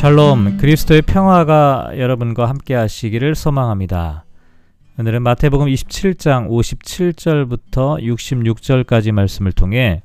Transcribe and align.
샬롬 0.00 0.56
그리스도의 0.56 1.02
평화가 1.02 1.90
여러분과 1.98 2.48
함께 2.48 2.72
하시기를 2.72 3.34
소망합니다. 3.34 4.24
오늘은 4.98 5.20
마태복음 5.20 5.66
27장 5.66 6.48
57절부터 6.48 8.02
66절까지 8.02 9.12
말씀을 9.12 9.52
통해 9.52 10.00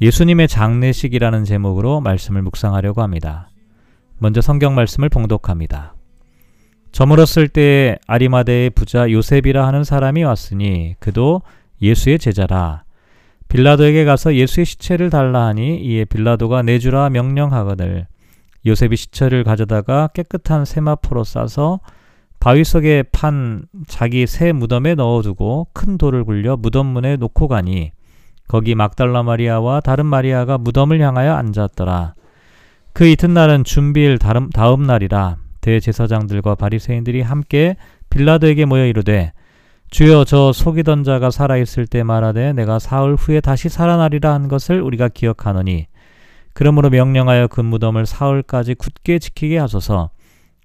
예수님의 0.00 0.48
장례식이라는 0.48 1.44
제목으로 1.44 2.00
말씀을 2.00 2.42
묵상하려고 2.42 3.00
합니다. 3.00 3.48
먼저 4.18 4.40
성경 4.40 4.74
말씀을 4.74 5.08
봉독합니다. 5.08 5.94
저물었을 6.90 7.46
때에 7.46 7.98
아리마대의 8.08 8.70
부자 8.70 9.08
요셉이라 9.08 9.64
하는 9.64 9.84
사람이 9.84 10.24
왔으니 10.24 10.96
그도 10.98 11.42
예수의 11.80 12.18
제자라. 12.18 12.82
빌라도에게 13.46 14.04
가서 14.04 14.34
예수의 14.34 14.66
시체를 14.66 15.10
달라 15.10 15.46
하니 15.46 15.76
이에 15.80 16.06
빌라도가 16.06 16.62
내주라 16.62 17.10
명령하거늘 17.10 18.08
요셉이 18.66 18.96
시체를 18.96 19.44
가져다가 19.44 20.08
깨끗한 20.08 20.64
세마포로 20.64 21.24
싸서 21.24 21.80
바위 22.40 22.64
속에 22.64 23.04
판 23.12 23.66
자기 23.86 24.26
새 24.26 24.52
무덤에 24.52 24.94
넣어두고 24.94 25.68
큰 25.72 25.98
돌을 25.98 26.24
굴려 26.24 26.56
무덤 26.56 26.86
문에 26.86 27.16
놓고 27.16 27.48
가니 27.48 27.92
거기 28.48 28.74
막달라 28.74 29.22
마리아와 29.22 29.80
다른 29.80 30.06
마리아가 30.06 30.58
무덤을 30.58 31.00
향하여 31.00 31.34
앉았더라. 31.34 32.14
그 32.92 33.06
이튿날은 33.06 33.64
준비일 33.64 34.18
다음, 34.18 34.50
다음 34.50 34.82
날이라 34.82 35.36
대제사장들과 35.60 36.56
바리새인들이 36.56 37.22
함께 37.22 37.76
빌라도에게 38.10 38.64
모여 38.64 38.86
이르되 38.86 39.32
주여 39.90 40.24
저 40.24 40.52
속이던 40.52 41.04
자가 41.04 41.30
살아 41.30 41.56
있을 41.56 41.86
때 41.86 42.02
말하되 42.02 42.52
내가 42.54 42.78
사흘 42.78 43.14
후에 43.14 43.40
다시 43.40 43.68
살아나리라 43.68 44.32
한 44.34 44.48
것을 44.48 44.82
우리가 44.82 45.08
기억하노니 45.08 45.86
그러므로 46.54 46.90
명령하여 46.90 47.48
그 47.48 47.60
무덤을 47.60 48.06
사흘까지 48.06 48.74
굳게 48.74 49.18
지키게 49.18 49.58
하소서 49.58 50.10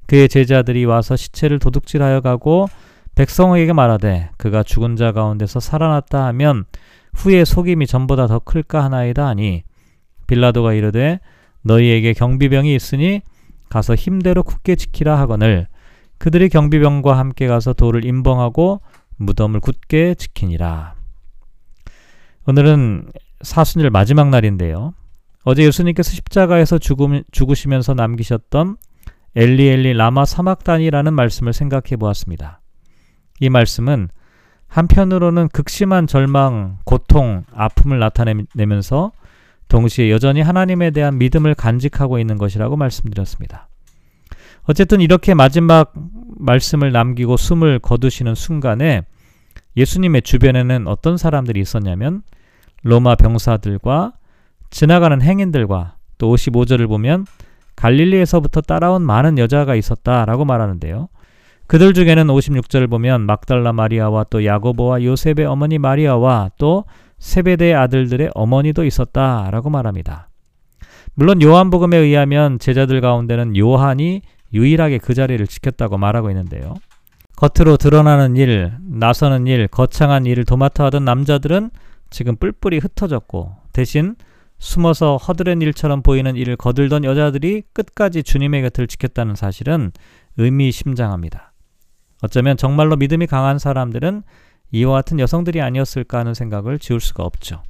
그의 0.07 0.29
제자들이 0.29 0.85
와서 0.85 1.15
시체를 1.15 1.59
도둑질하여 1.59 2.21
가고 2.21 2.67
백성에게 3.15 3.73
말하되 3.73 4.29
그가 4.37 4.63
죽은 4.63 4.95
자 4.95 5.11
가운데서 5.11 5.59
살아났다 5.59 6.25
하면 6.27 6.65
후에 7.13 7.45
속임이 7.45 7.87
전보다 7.87 8.27
더 8.27 8.39
클까 8.39 8.83
하나이다 8.83 9.25
하니 9.25 9.63
빌라도가 10.27 10.73
이르되 10.73 11.19
너희에게 11.63 12.13
경비병이 12.13 12.73
있으니 12.75 13.21
가서 13.69 13.95
힘대로 13.95 14.43
굳게 14.43 14.75
지키라 14.75 15.17
하거늘 15.19 15.67
그들이 16.17 16.49
경비병과 16.49 17.17
함께 17.17 17.47
가서 17.47 17.73
돌을 17.73 18.05
임벙하고 18.05 18.81
무덤을 19.17 19.59
굳게 19.59 20.15
지키니라. 20.15 20.95
오늘은 22.47 23.11
사순절 23.41 23.89
마지막 23.89 24.29
날인데요. 24.29 24.93
어제 25.49 25.63
예수님께서 25.63 26.11
십자가에서 26.11 26.77
죽음, 26.77 27.23
죽으시면서 27.31 27.93
남기셨던 27.93 28.75
엘리 29.33 29.69
엘리 29.69 29.93
라마 29.93 30.25
사막단이라는 30.25 31.13
말씀을 31.13 31.53
생각해 31.53 31.95
보았습니다. 31.97 32.59
이 33.39 33.49
말씀은 33.49 34.09
한편으로는 34.67 35.47
극심한 35.47 36.05
절망, 36.05 36.79
고통, 36.83 37.45
아픔을 37.53 37.97
나타내면서 37.97 39.13
동시에 39.69 40.11
여전히 40.11 40.41
하나님에 40.41 40.91
대한 40.91 41.17
믿음을 41.17 41.55
간직하고 41.55 42.19
있는 42.19 42.37
것이라고 42.37 42.75
말씀드렸습니다. 42.75 43.69
어쨌든 44.63 44.99
이렇게 44.99 45.33
마지막 45.33 45.93
말씀을 46.39 46.91
남기고 46.91 47.37
숨을 47.37 47.79
거두시는 47.79 48.35
순간에 48.35 49.03
예수님의 49.77 50.23
주변에는 50.23 50.87
어떤 50.89 51.15
사람들이 51.15 51.61
있었냐면 51.61 52.23
로마 52.83 53.15
병사들과 53.15 54.16
지나가는 54.69 55.21
행인들과 55.21 55.95
또 56.17 56.33
55절을 56.35 56.87
보면 56.87 57.25
갈릴리에서부터 57.75 58.61
따라온 58.61 59.03
많은 59.03 59.37
여자가 59.37 59.75
있었다라고 59.75 60.45
말하는데요. 60.45 61.09
그들 61.67 61.93
중에는 61.93 62.27
56절을 62.27 62.89
보면 62.89 63.21
막달라 63.21 63.73
마리아와 63.73 64.25
또 64.29 64.45
야고보와 64.45 65.03
요셉의 65.03 65.45
어머니 65.45 65.77
마리아와 65.77 66.51
또 66.57 66.85
세베대의 67.19 67.75
아들들의 67.75 68.31
어머니도 68.33 68.85
있었다라고 68.85 69.69
말합니다. 69.69 70.29
물론 71.13 71.41
요한복음에 71.41 71.97
의하면 71.97 72.59
제자들 72.59 73.01
가운데는 73.01 73.57
요한이 73.57 74.21
유일하게 74.53 74.99
그 74.99 75.13
자리를 75.13 75.45
지켰다고 75.47 75.97
말하고 75.97 76.29
있는데요. 76.29 76.75
겉으로 77.35 77.77
드러나는 77.77 78.35
일, 78.37 78.71
나서는 78.79 79.45
일, 79.45 79.67
거창한 79.67 80.25
일을 80.25 80.45
도맡아 80.45 80.85
하던 80.85 81.05
남자들은 81.05 81.69
지금 82.09 82.35
뿔뿔이 82.35 82.77
흩어졌고 82.77 83.55
대신 83.73 84.15
숨어서 84.59 85.17
허드렛 85.17 85.61
일처럼 85.61 86.01
보이는 86.01 86.35
일을 86.35 86.55
거들던 86.55 87.03
여자들이 87.03 87.63
끝까지 87.73 88.23
주님의 88.23 88.63
곁을 88.63 88.87
지켰다는 88.87 89.35
사실은 89.35 89.91
의미심장합니다. 90.37 91.53
어쩌면 92.21 92.57
정말로 92.57 92.95
믿음이 92.95 93.27
강한 93.27 93.59
사람들은 93.59 94.23
이와 94.71 94.93
같은 94.95 95.19
여성들이 95.19 95.61
아니었을까 95.61 96.19
하는 96.19 96.33
생각을 96.33 96.79
지울 96.79 96.99
수가 96.99 97.23
없죠. 97.23 97.63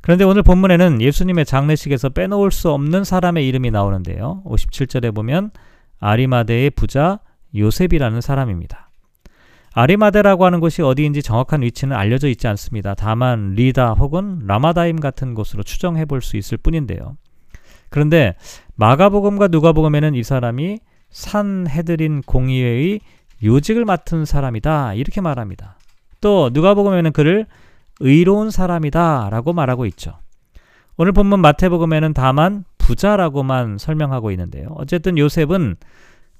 그런데 0.00 0.24
오늘 0.24 0.42
본문에는 0.42 1.00
예수님의 1.00 1.44
장례식에서 1.44 2.08
빼놓을 2.08 2.50
수 2.50 2.70
없는 2.70 3.04
사람의 3.04 3.46
이름이 3.46 3.70
나오는데요. 3.70 4.42
57절에 4.46 5.14
보면 5.14 5.52
아리마대의 6.00 6.70
부자 6.70 7.20
요셉이라는 7.54 8.20
사람입니다. 8.20 8.90
아리마데라고 9.74 10.44
하는 10.44 10.60
곳이 10.60 10.82
어디인지 10.82 11.22
정확한 11.22 11.62
위치는 11.62 11.96
알려져 11.96 12.28
있지 12.28 12.46
않습니다. 12.48 12.94
다만 12.94 13.54
리다 13.54 13.92
혹은 13.94 14.40
라마다임 14.46 15.00
같은 15.00 15.34
곳으로 15.34 15.62
추정해 15.62 16.04
볼 16.04 16.20
수 16.20 16.36
있을 16.36 16.58
뿐인데요. 16.58 17.16
그런데 17.88 18.34
마가복음과 18.76 19.48
누가복음에는 19.48 20.14
이 20.14 20.22
사람이 20.22 20.78
산헤드린 21.10 22.22
공의회의 22.22 23.00
요직을 23.42 23.84
맡은 23.84 24.24
사람이다 24.24 24.94
이렇게 24.94 25.20
말합니다. 25.20 25.76
또 26.20 26.50
누가복음에는 26.52 27.12
그를 27.12 27.46
의로운 28.00 28.50
사람이다라고 28.50 29.52
말하고 29.52 29.86
있죠. 29.86 30.18
오늘 30.96 31.12
본문 31.12 31.40
마태복음에는 31.40 32.14
다만 32.14 32.64
부자라고만 32.78 33.78
설명하고 33.78 34.30
있는데요. 34.32 34.68
어쨌든 34.76 35.18
요셉은 35.18 35.76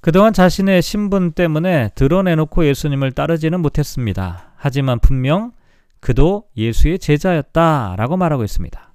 그동안 0.02 0.32
자신의 0.32 0.82
신분 0.82 1.30
때문에 1.30 1.90
드러내놓고 1.94 2.66
예수님을 2.66 3.12
따르지는 3.12 3.60
못했습니다. 3.60 4.50
하지만 4.56 4.98
분명 4.98 5.52
그도 6.00 6.42
예수의 6.56 6.98
제자였다 6.98 7.94
라고 7.96 8.16
말하고 8.16 8.42
있습니다. 8.42 8.94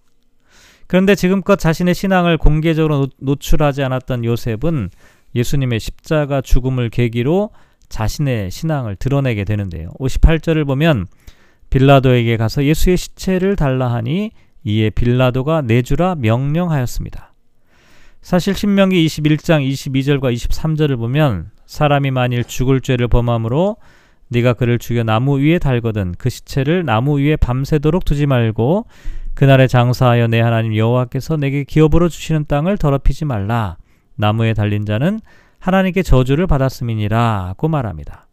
그런데 0.85 1.15
지금껏 1.15 1.55
자신의 1.55 1.95
신앙을 1.95 2.37
공개적으로 2.37 3.07
노출하지 3.19 3.83
않았던 3.83 4.25
요셉은 4.25 4.89
예수님의 5.33 5.79
십자가 5.79 6.41
죽음을 6.41 6.89
계기로 6.89 7.51
자신의 7.87 8.51
신앙을 8.51 8.97
드러내게 8.97 9.45
되는데요. 9.45 9.91
58절을 9.99 10.67
보면 10.67 11.07
빌라도에게 11.69 12.35
가서 12.35 12.65
예수의 12.65 12.97
시체를 12.97 13.55
달라 13.55 13.93
하니 13.93 14.31
이에 14.65 14.89
빌라도가 14.89 15.61
내주라 15.61 16.15
명령하였습니다. 16.15 17.33
사실 18.27 18.53
신명기 18.55 19.05
21장 19.05 19.65
22절과 19.65 20.33
23절을 20.33 20.97
보면 20.97 21.49
사람이 21.65 22.11
만일 22.11 22.43
죽을 22.43 22.81
죄를 22.81 23.07
범함으로 23.07 23.77
네가 24.27 24.51
그를 24.55 24.79
죽여 24.79 25.03
나무 25.03 25.39
위에 25.39 25.59
달거든 25.59 26.13
그 26.17 26.29
시체를 26.29 26.83
나무 26.83 27.21
위에 27.21 27.37
밤새도록 27.37 28.03
두지 28.03 28.25
말고 28.25 28.85
그날에 29.33 29.67
장사하여 29.67 30.27
내 30.27 30.41
하나님 30.41 30.75
여호와께서 30.75 31.37
내게 31.37 31.63
기업으로 31.63 32.09
주시는 32.09 32.47
땅을 32.49 32.77
더럽히지 32.77 33.23
말라 33.23 33.77
나무에 34.15 34.53
달린 34.53 34.85
자는 34.85 35.21
하나님께 35.59 36.03
저주를 36.03 36.47
받았음이니라고 36.47 37.69
말합니다. 37.69 38.27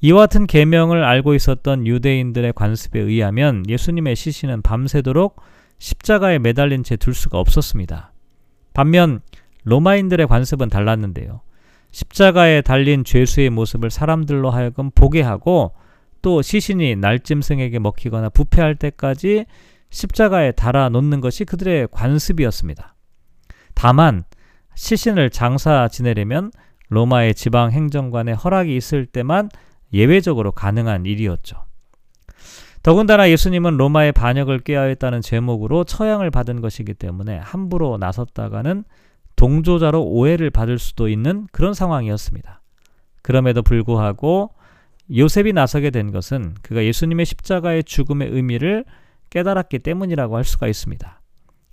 이와 0.00 0.20
같은 0.20 0.46
계명을 0.46 1.04
알고 1.04 1.34
있었던 1.34 1.86
유대인들의 1.86 2.54
관습에 2.54 2.98
의하면 2.98 3.62
예수님의 3.68 4.16
시신은 4.16 4.62
밤새도록 4.62 5.36
십자가에 5.76 6.38
매달린 6.38 6.82
채 6.82 6.96
둘 6.96 7.12
수가 7.12 7.38
없었습니다. 7.38 8.11
반면 8.72 9.20
로마인들의 9.64 10.26
관습은 10.26 10.68
달랐는데요. 10.68 11.40
십자가에 11.90 12.62
달린 12.62 13.04
죄수의 13.04 13.50
모습을 13.50 13.90
사람들로 13.90 14.50
하여금 14.50 14.90
보게 14.94 15.20
하고 15.20 15.74
또 16.22 16.40
시신이 16.40 16.96
날짐승에게 16.96 17.78
먹히거나 17.78 18.30
부패할 18.30 18.76
때까지 18.76 19.44
십자가에 19.90 20.52
달아 20.52 20.88
놓는 20.88 21.20
것이 21.20 21.44
그들의 21.44 21.88
관습이었습니다. 21.90 22.94
다만 23.74 24.24
시신을 24.74 25.30
장사 25.30 25.88
지내려면 25.88 26.50
로마의 26.88 27.34
지방 27.34 27.72
행정관의 27.72 28.34
허락이 28.36 28.74
있을 28.74 29.06
때만 29.06 29.50
예외적으로 29.92 30.52
가능한 30.52 31.04
일이었죠. 31.04 31.64
더군다나 32.82 33.30
예수님은 33.30 33.76
로마의 33.76 34.10
반역을 34.12 34.60
꾀하였다는 34.60 35.20
제목으로 35.20 35.84
처형을 35.84 36.30
받은 36.30 36.60
것이기 36.60 36.94
때문에 36.94 37.38
함부로 37.38 37.96
나섰다가는 37.96 38.84
동조자로 39.36 40.02
오해를 40.02 40.50
받을 40.50 40.78
수도 40.78 41.08
있는 41.08 41.46
그런 41.52 41.74
상황이었습니다. 41.74 42.60
그럼에도 43.22 43.62
불구하고 43.62 44.50
요셉이 45.14 45.52
나서게 45.52 45.90
된 45.90 46.10
것은 46.10 46.54
그가 46.62 46.84
예수님의 46.84 47.24
십자가의 47.26 47.84
죽음의 47.84 48.30
의미를 48.30 48.84
깨달았기 49.30 49.78
때문이라고 49.78 50.36
할 50.36 50.44
수가 50.44 50.66
있습니다. 50.66 51.20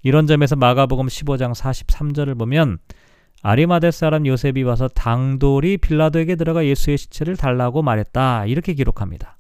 이런 0.04 0.28
점에서 0.28 0.56
마가복음 0.56 1.08
15장 1.08 1.56
43절을 1.56 2.38
보면 2.38 2.78
아리마데 3.42 3.92
사람 3.92 4.28
요셉이 4.28 4.62
와서 4.64 4.88
당돌이 4.88 5.78
빌라도에게 5.78 6.36
들어가 6.36 6.66
예수의 6.66 6.98
시체를 6.98 7.36
달라고 7.36 7.82
말했다. 7.82 8.46
이렇게 8.46 8.74
기록합니다. 8.74 9.39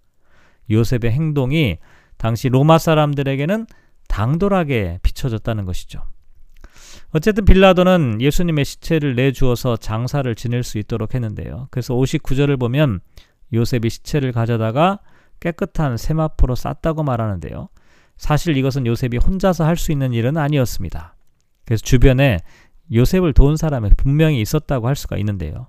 요셉의 0.70 1.12
행동이 1.12 1.78
당시 2.18 2.50
로마 2.50 2.78
사람들에게는 2.78 3.66
당돌하게 4.08 5.00
비춰졌다는 5.04 5.66
것이죠. 5.66 6.02
어쨌든 7.12 7.46
빌라도는 7.46 8.22
예수님의 8.22 8.66
시체를 8.66 9.16
내주어서 9.16 9.78
장사를 9.78 10.34
지낼 10.36 10.64
수 10.64 10.78
있도록 10.78 11.16
했는데요. 11.16 11.68
그래서 11.72 11.94
59절을 11.96 12.60
보면 12.60 13.00
요셉이 13.54 13.90
시체를 13.90 14.32
가져다가 14.32 15.00
깨끗한 15.40 15.98
세마포로 15.98 16.56
쌌다고 16.56 17.04
말하는데요. 17.04 17.70
사실 18.18 18.58
이것은 18.58 18.86
요셉이 18.86 19.18
혼자서 19.18 19.66
할 19.66 19.78
수 19.78 19.92
있는 19.92 20.14
일은 20.14 20.38
아니었습니다. 20.38 21.16
그래서 21.66 21.82
주변에 21.84 22.40
요셉을 22.94 23.34
도운 23.34 23.56
사람이 23.56 23.92
분명히 23.98 24.42
있었다고 24.42 24.88
할 24.88 24.96
수가 24.96 25.18
있는데요. 25.18 25.68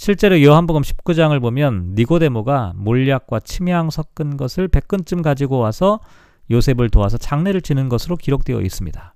실제로 0.00 0.40
요한복음 0.40 0.82
19장을 0.82 1.40
보면 1.40 1.94
니고데모가 1.96 2.74
몰약과 2.76 3.40
침향 3.40 3.90
섞은 3.90 4.36
것을 4.36 4.68
100근쯤 4.68 5.24
가지고 5.24 5.58
와서 5.58 5.98
요셉을 6.52 6.88
도와서 6.88 7.18
장례를 7.18 7.62
지는 7.62 7.88
것으로 7.88 8.16
기록되어 8.16 8.60
있습니다. 8.60 9.14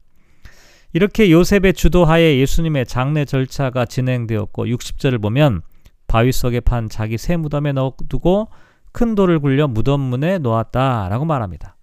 이렇게 0.93 1.31
요셉의 1.31 1.75
주도하에 1.75 2.37
예수님의 2.39 2.87
장례 2.87 3.25
절차가 3.25 3.85
진행되었고 3.85 4.67
60절을 4.67 5.23
보면 5.23 5.63
바위 6.09 6.33
속에 6.33 6.59
판 6.59 6.89
자기 6.89 7.17
새 7.17 7.37
무덤에 7.37 7.71
넣어두고 7.71 8.49
큰 8.91 9.15
돌을 9.15 9.39
굴려 9.39 9.69
무덤 9.69 10.01
문에 10.01 10.39
놓았다라고 10.39 11.25
말합니다. 11.25 11.77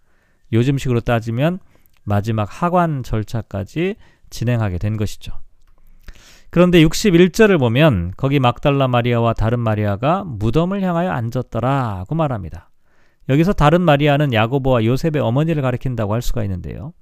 요즘식으로 0.51 1.00
따지면 1.00 1.60
마지막 2.04 2.50
하관 2.51 3.04
절차까지 3.04 3.96
진행하게 4.30 4.78
된 4.78 4.98
것이죠. 4.98 5.31
그런데 6.51 6.84
61절을 6.84 7.60
보면 7.60 8.13
거기 8.18 8.40
막달라 8.40 8.88
마리아와 8.88 9.34
다른 9.34 9.60
마리아가 9.60 10.24
무덤을 10.24 10.81
향하여 10.81 11.12
앉았더라고 11.12 12.16
말합니다. 12.16 12.69
여기서 13.30 13.54
다른 13.54 13.81
마리아는 13.81 14.34
야고보와 14.34 14.86
요셉의 14.86 15.22
어머니를 15.22 15.62
가리킨다고 15.62 16.13
할 16.13 16.22
수가 16.22 16.44
있는데요. 16.44 16.94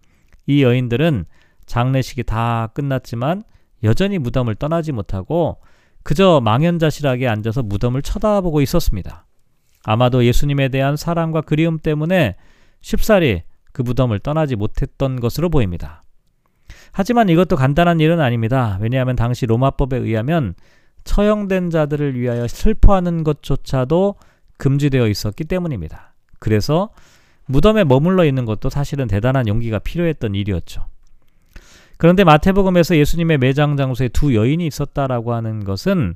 이 0.46 0.64
여인들은 0.64 1.26
장례식이 1.66 2.24
다 2.24 2.68
끝났지만 2.74 3.44
여전히 3.84 4.18
무덤을 4.18 4.56
떠나지 4.56 4.92
못하고 4.92 5.60
그저 6.04 6.42
망연자실하게 6.44 7.28
앉아서 7.28 7.64
무덤을 7.64 8.02
쳐다보고 8.02 8.62
있었습니다. 8.62 9.26
아마도 9.84 10.26
예수님에 10.26 10.70
대한 10.70 10.98
사랑과 10.98 11.42
그리움 11.42 11.80
때문에 11.80 12.36
쉽사리 12.82 13.44
그 13.72 13.82
무덤을 13.82 14.20
떠나지 14.20 14.56
못했던 14.56 15.20
것으로 15.20 15.50
보입니다. 15.50 16.04
하지만 16.98 17.30
이것도 17.30 17.58
간단한 17.58 18.00
일은 18.00 18.20
아닙니다. 18.20 18.80
왜냐하면 18.82 19.16
당시 19.16 19.46
로마법에 19.46 19.98
의하면 19.98 20.56
처형된 21.04 21.70
자들을 21.70 22.20
위하여 22.20 22.48
슬퍼하는 22.48 23.24
것조차도 23.24 24.16
금지되어 24.58 25.08
있었기 25.08 25.44
때문입니다. 25.44 26.16
그래서 26.40 26.90
무덤에 27.46 27.84
머물러 27.84 28.26
있는 28.26 28.46
것도 28.46 28.72
사실은 28.72 29.08
대단한 29.08 29.48
용기가 29.48 29.78
필요했던 29.78 30.34
일이었죠. 30.34 30.88
그런데 32.00 32.24
마태복음에서 32.24 32.98
예수님의 32.98 33.38
매장 33.38 33.78
장소에 33.78 34.08
두 34.08 34.34
여인이 34.34 34.66
있었다라고 34.66 35.36
하는 35.36 35.66
것은 35.66 36.16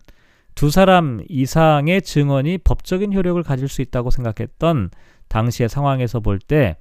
두 0.55 0.71
사람 0.71 1.23
이상의 1.29 2.01
증언이 2.01 2.57
법적인 2.57 3.13
효력을 3.13 3.43
가질 3.43 3.67
수 3.67 3.83
있다고 3.83 4.09
생각했던 4.09 4.89
당시의 5.27 5.69
상황에서 5.69 6.21
볼 6.21 6.39
때 6.39 6.77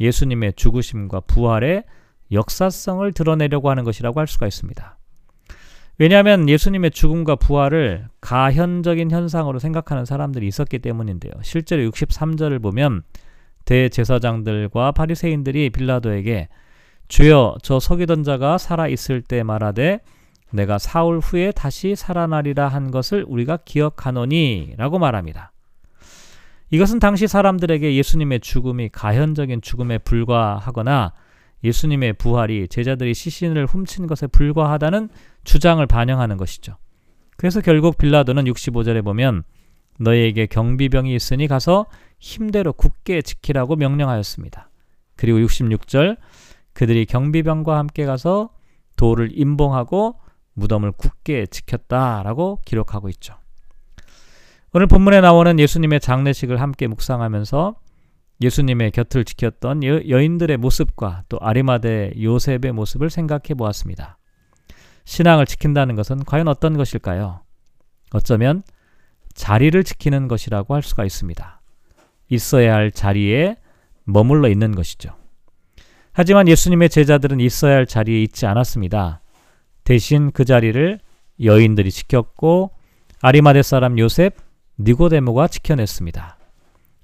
예수님의 0.00 0.54
죽으심과 0.56 1.20
부활의 1.26 1.84
역사성을 2.32 3.12
드러내려고 3.12 3.70
하는 3.70 3.84
것이라고 3.84 4.20
할 4.20 4.26
수가 4.26 4.46
있습니다. 4.46 4.98
왜냐하면 5.98 6.48
예수님의 6.48 6.90
죽음과 6.90 7.36
부활을 7.36 8.08
가현적인 8.20 9.10
현상으로 9.10 9.58
생각하는 9.58 10.04
사람들이 10.04 10.46
있었기 10.48 10.78
때문인데요. 10.78 11.32
실제로 11.42 11.82
63절을 11.90 12.62
보면 12.62 13.02
대제사장들과 13.64 14.92
바리새인들이 14.92 15.70
빌라도에게 15.70 16.48
주여 17.08 17.56
저 17.62 17.78
속이던 17.78 18.24
자가 18.24 18.58
살아 18.58 18.88
있을 18.88 19.20
때 19.20 19.42
말하되 19.42 20.00
내가 20.50 20.78
사흘 20.78 21.18
후에 21.18 21.52
다시 21.52 21.94
살아나리라 21.94 22.68
한 22.68 22.90
것을 22.90 23.24
우리가 23.28 23.58
기억하노니라고 23.64 24.98
말합니다. 24.98 25.52
이것은 26.70 27.00
당시 27.00 27.26
사람들에게 27.26 27.94
예수님의 27.94 28.40
죽음이 28.40 28.88
가현적인 28.88 29.60
죽음에 29.60 29.98
불과하거나 29.98 31.12
예수님의 31.64 32.14
부활이 32.14 32.68
제자들이 32.68 33.14
시신을 33.14 33.66
훔친 33.66 34.06
것에 34.06 34.26
불과하다는 34.26 35.08
주장을 35.44 35.84
반영하는 35.86 36.36
것이죠. 36.36 36.76
그래서 37.36 37.60
결국 37.60 37.98
빌라도는 37.98 38.44
65절에 38.44 39.04
보면 39.04 39.44
너희에게 39.98 40.46
경비병이 40.46 41.14
있으니 41.14 41.46
가서 41.46 41.86
힘대로 42.18 42.72
굳게 42.72 43.22
지키라고 43.22 43.76
명령하였습니다. 43.76 44.70
그리고 45.16 45.38
66절 45.38 46.16
그들이 46.72 47.06
경비병과 47.06 47.76
함께 47.76 48.04
가서 48.04 48.50
돌을 48.96 49.30
임봉하고 49.38 50.16
무덤을 50.54 50.92
굳게 50.92 51.46
지켰다라고 51.46 52.60
기록하고 52.64 53.08
있죠. 53.10 53.34
오늘 54.74 54.86
본문에 54.86 55.20
나오는 55.20 55.58
예수님의 55.58 56.00
장례식을 56.00 56.60
함께 56.60 56.86
묵상하면서 56.86 57.74
예수님의 58.40 58.90
곁을 58.90 59.24
지켰던 59.24 59.84
여, 59.84 60.20
인들의 60.20 60.56
모습과 60.56 61.24
또 61.28 61.38
아리마대 61.40 62.12
요셉의 62.20 62.72
모습을 62.72 63.10
생각해 63.10 63.54
보았습니다. 63.56 64.18
신앙을 65.04 65.46
지킨다는 65.46 65.94
것은 65.96 66.24
과연 66.24 66.48
어떤 66.48 66.76
것일까요? 66.76 67.42
어쩌면 68.12 68.62
자리를 69.34 69.82
지키는 69.84 70.28
것이라고 70.28 70.74
할 70.74 70.82
수가 70.82 71.04
있습니다. 71.04 71.60
있어야 72.28 72.74
할 72.74 72.90
자리에 72.90 73.56
머물러 74.04 74.48
있는 74.48 74.74
것이죠. 74.74 75.14
하지만 76.12 76.48
예수님의 76.48 76.90
제자들은 76.90 77.40
있어야 77.40 77.76
할 77.76 77.86
자리에 77.86 78.22
있지 78.22 78.46
않았습니다. 78.46 79.22
대신 79.84 80.30
그 80.30 80.44
자리를 80.44 81.00
여인들이 81.42 81.90
지켰고 81.90 82.70
아리마대 83.20 83.62
사람 83.62 83.98
요셉, 83.98 84.36
니고데모가 84.78 85.48
지켜냈습니다. 85.48 86.38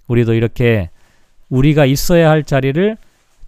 우리도 0.08 0.34
이렇게 0.34 0.90
우리가 1.48 1.86
있어야 1.86 2.30
할 2.30 2.44
자리를 2.44 2.96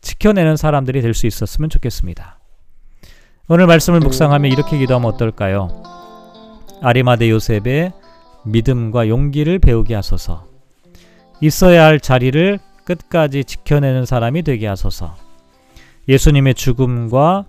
지켜내는 0.01 0.57
사람들이 0.57 1.03
될 1.03 1.15
수 1.15 1.27
있었으면 1.27 1.69
좋겠습니다. 1.71 2.39
오늘 3.49 3.67
말씀을 3.67 4.01
묵상하며 4.01 4.49
이렇게 4.49 4.79
기도하면 4.79 5.13
어떨까요? 5.13 5.83
아리마대 6.83 7.29
요셉의 7.31 7.93
믿음과 8.45 9.09
용기를 9.09 9.59
배우게 9.59 9.95
하소서. 9.95 10.47
있어야 11.41 11.85
할 11.85 12.01
자리를 12.01 12.59
끝까지 12.85 13.45
지켜내는 13.45 14.07
사람이 14.07 14.43
되게 14.43 14.67
하소서. 14.67 15.17
예수님의 16.09 16.55
죽음과 16.55 17.45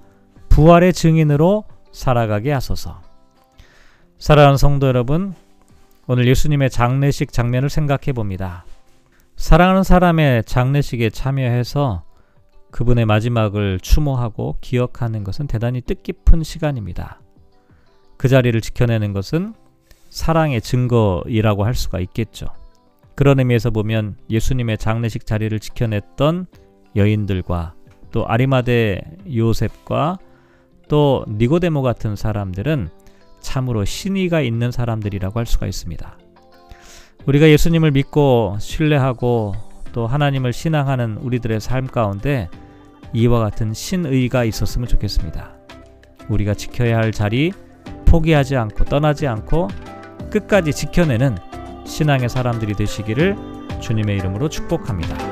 부활의 0.50 0.94
증인으로 0.94 1.64
살아가게 1.94 2.52
하소서. 2.52 3.02
사랑하는 4.18 4.58
성도 4.58 4.88
여러분, 4.88 5.34
오늘 6.08 6.28
예수님의 6.28 6.70
장례식 6.70 7.32
장면을 7.32 7.70
생각해 7.70 8.12
봅니다. 8.14 8.66
사랑하는 9.42 9.82
사람의 9.82 10.44
장례식에 10.44 11.10
참여해서 11.10 12.04
그분의 12.70 13.08
마지막을 13.08 13.80
추모하고 13.82 14.58
기억하는 14.62 15.24
것은 15.24 15.48
대단히 15.48 15.82
뜻깊은 15.82 16.44
시간입니다. 16.44 17.20
그 18.18 18.28
자리를 18.28 18.62
지켜내는 18.62 19.14
것은 19.14 19.56
사랑의 20.12 20.62
증거이라고 20.62 21.66
할 21.66 21.74
수가 21.74 22.00
있겠죠. 22.02 22.46
그런 23.16 23.40
의미에서 23.40 23.72
보면 23.72 24.16
예수님의 24.30 24.78
장례식 24.78 25.26
자리를 25.26 25.60
지켜냈던 25.60 26.46
여인들과 26.96 27.74
또 28.12 28.28
아리마대 28.28 29.02
요셉과 29.36 30.20
또 30.88 31.26
니고데모 31.28 31.82
같은 31.82 32.16
사람들은 32.16 32.90
참으로 33.40 33.86
신의가 33.86 34.42
있는 34.42 34.70
사람들이라고 34.72 35.40
할 35.40 35.48
수가 35.48 35.66
있습니다. 35.66 36.16
우리가 37.26 37.50
예수님을 37.50 37.92
믿고 37.92 38.58
신뢰하고 38.60 39.54
또 39.94 40.08
하나님을 40.08 40.54
신앙하는 40.54 41.18
우리들의 41.18 41.60
삶 41.60 41.88
가운데 41.88 42.50
이와 43.14 43.40
같은 43.40 43.74
신의가 43.74 44.44
있었으면 44.46 44.88
좋겠습니다. 44.88 45.52
우리가 46.30 46.54
지켜야 46.54 46.98
할 46.98 47.12
자리 47.12 47.52
포기하지 48.06 48.56
않고 48.56 48.86
떠나지 48.86 49.28
않고 49.28 49.68
끝까지 50.32 50.72
지켜내는 50.72 51.38
신앙의 51.86 52.30
사람들이 52.30 52.74
되시기를 52.74 53.36
주님의 53.82 54.18
이름으로 54.18 54.50
축복합니다. 54.50 55.31